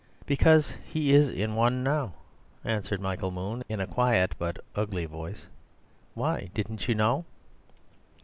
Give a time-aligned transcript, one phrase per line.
[0.25, 2.13] "Because he is in one now,"
[2.65, 5.45] answered Michael Moon, in a quiet but ugly voice.
[6.15, 7.23] "Why, didn't you know?"